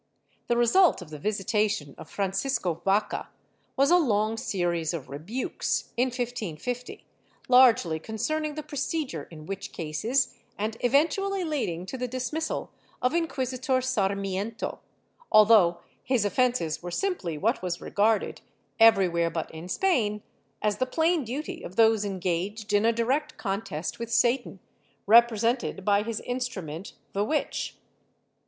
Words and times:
The 0.47 0.57
result 0.57 1.03
of 1.03 1.11
the 1.11 1.19
visitation 1.19 1.93
of 1.95 2.09
Francisco 2.09 2.81
Vaca 2.83 3.29
was 3.77 3.91
a 3.91 3.97
long 3.97 4.35
series 4.35 4.95
of 4.95 5.09
rebukes, 5.09 5.93
in 5.95 6.07
1550, 6.07 7.05
largely 7.47 7.99
concerning 7.99 8.55
the 8.55 8.63
procedure 8.63 9.27
in 9.29 9.45
witch 9.45 9.71
cases 9.71 10.33
and 10.57 10.75
event 10.79 11.11
ually 11.17 11.47
leading 11.47 11.85
to 11.85 11.99
the 11.99 12.07
dismissal 12.07 12.71
of 12.99 13.13
Inquisitor 13.13 13.79
Sarmiento, 13.79 14.79
although 15.31 15.81
his 16.03 16.25
offences 16.25 16.81
were 16.81 16.89
simply 16.89 17.37
what 17.37 17.61
was 17.61 17.79
regarded, 17.79 18.41
everywhere 18.79 19.29
but 19.29 19.51
in 19.51 19.69
Spain, 19.69 20.23
as 20.63 20.77
the 20.77 20.87
plain 20.87 21.23
duty 21.23 21.61
of 21.61 21.75
those 21.75 22.03
engaged 22.03 22.73
in 22.73 22.87
a 22.87 22.91
direct 22.91 23.37
contest 23.37 23.99
with 23.99 24.11
Satan, 24.11 24.61
represented 25.05 25.85
by 25.85 26.01
his 26.01 26.21
instrument 26.21 26.93
the 27.13 27.23
witch. 27.23 27.75